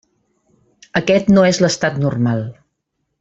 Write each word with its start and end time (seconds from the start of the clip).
Aquest 1.01 1.29
no 1.35 1.43
és 1.53 1.59
l'estat 1.65 1.99
normal. 2.09 2.43